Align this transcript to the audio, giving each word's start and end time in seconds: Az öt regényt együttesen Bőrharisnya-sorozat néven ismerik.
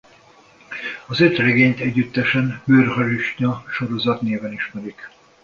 Az 1.07 1.19
öt 1.19 1.37
regényt 1.37 1.79
együttesen 1.79 2.61
Bőrharisnya-sorozat 2.65 4.21
néven 4.21 4.53
ismerik. 4.53 5.09